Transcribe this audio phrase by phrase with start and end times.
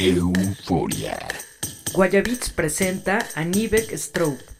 [0.00, 1.16] Euforia.
[1.92, 4.53] Guayabits presenta a Nivek Strobe.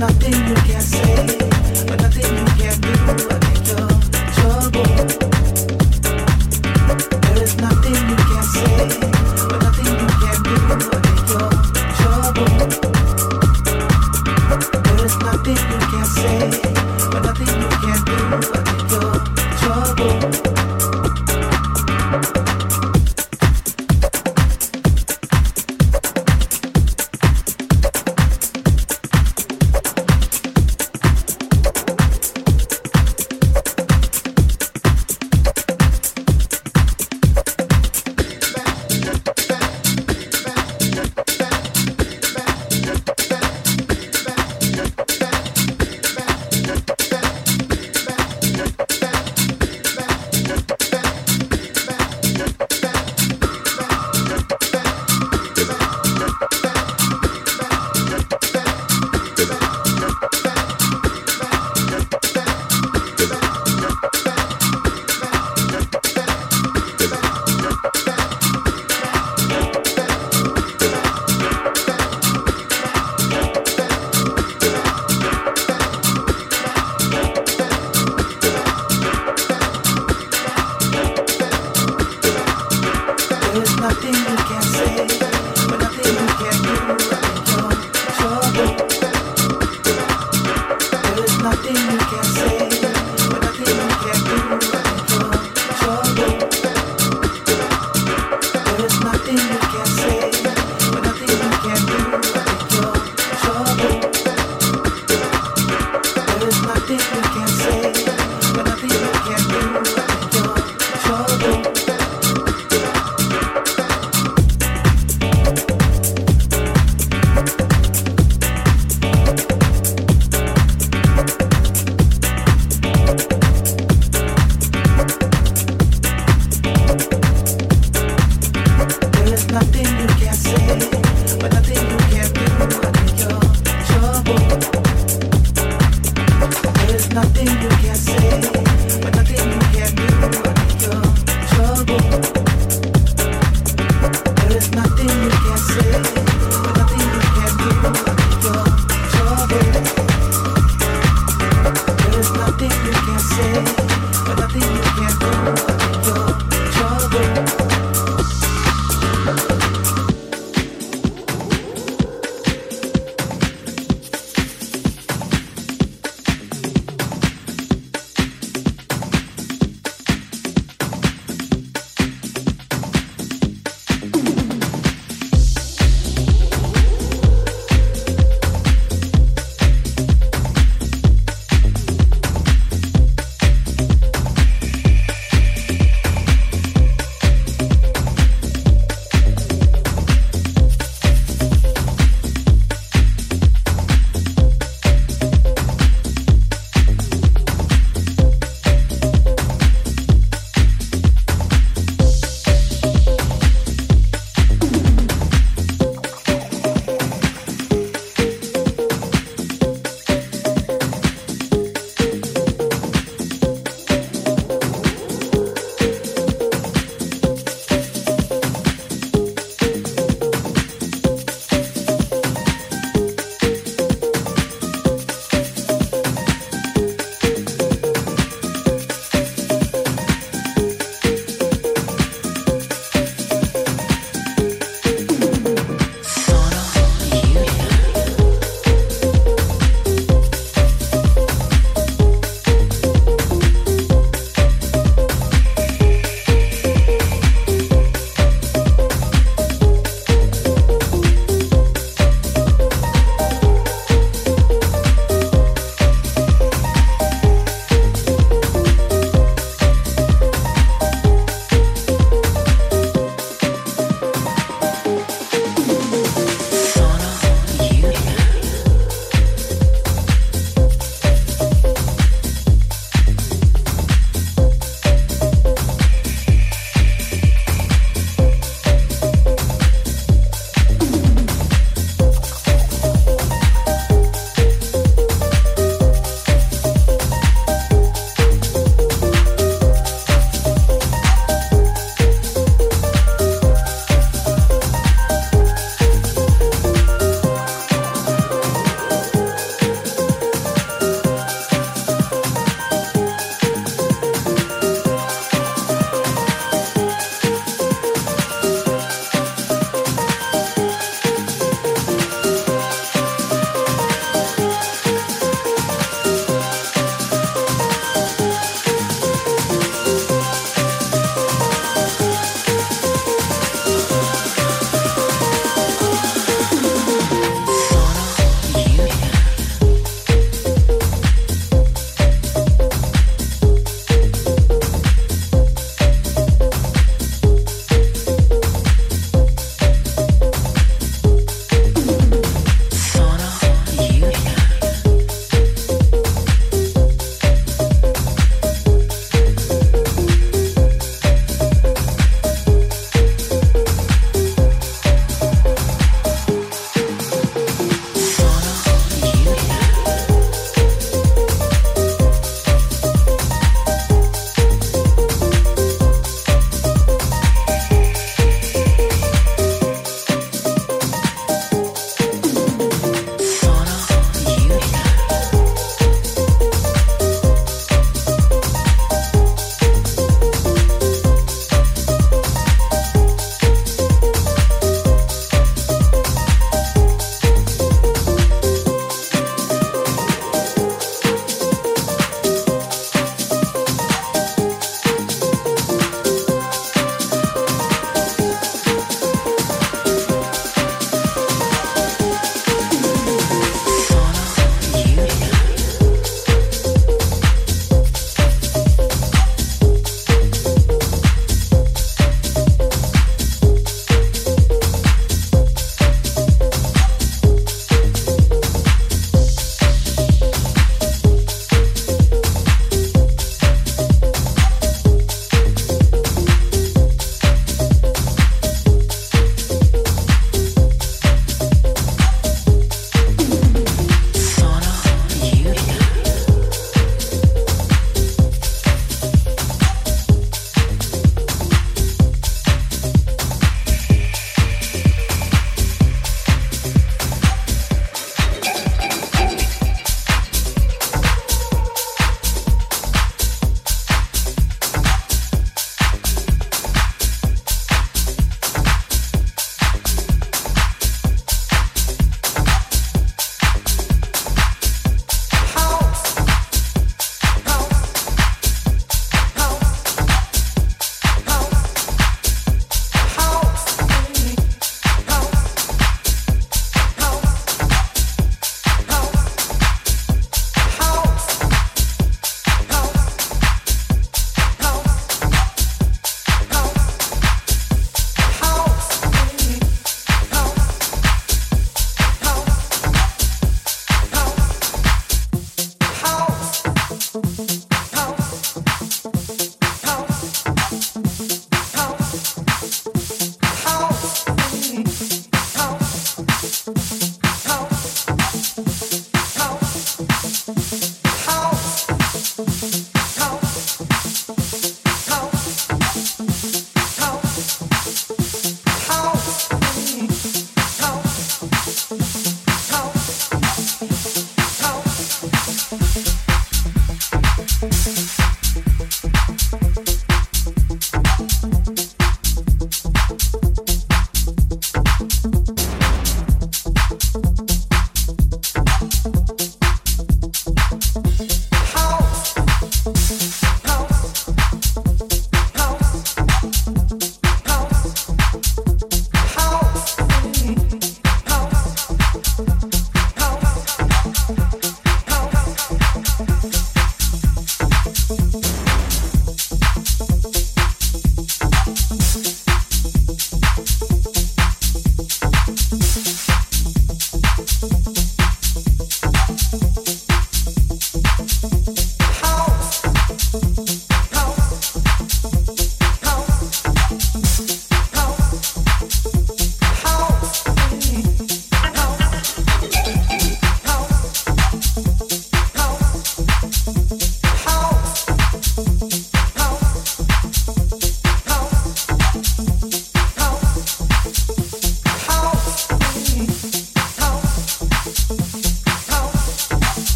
[0.00, 0.59] nothing